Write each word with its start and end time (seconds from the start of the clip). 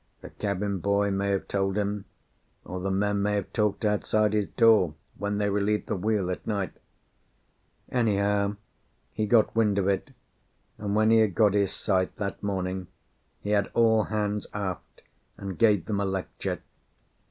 The 0.21 0.31
cabin 0.31 0.79
boy 0.79 1.11
may 1.11 1.27
have 1.29 1.47
told 1.47 1.77
him, 1.77 2.05
or 2.65 2.79
the 2.79 2.89
men 2.89 3.21
may 3.21 3.35
have 3.35 3.53
talked 3.53 3.85
outside 3.85 4.33
his 4.33 4.47
door 4.47 4.95
when 5.19 5.37
they 5.37 5.47
relieved 5.47 5.85
the 5.85 5.95
wheel 5.95 6.31
at 6.31 6.47
night. 6.47 6.71
Anyhow, 7.87 8.55
he 9.13 9.27
got 9.27 9.55
wind 9.55 9.77
of 9.77 9.87
it, 9.87 10.09
and 10.79 10.95
when 10.95 11.11
he 11.11 11.19
had 11.19 11.35
got 11.35 11.53
his 11.53 11.71
sight 11.71 12.15
that 12.15 12.41
morning, 12.41 12.87
he 13.41 13.51
had 13.51 13.69
all 13.75 14.05
hands 14.05 14.47
aft, 14.55 15.03
and 15.37 15.59
gave 15.59 15.85
them 15.85 15.99
a 15.99 16.05
lecture. 16.05 16.61